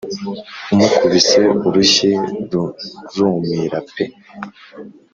umukubise 0.73 1.41
urushyi 1.67 2.11
rurumira 2.51 3.77
pe 3.93 4.03